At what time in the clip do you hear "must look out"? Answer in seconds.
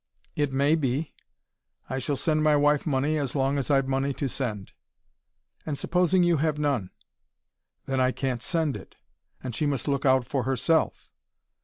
9.67-10.25